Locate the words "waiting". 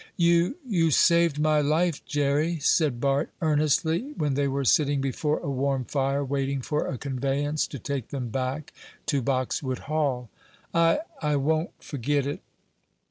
6.25-6.61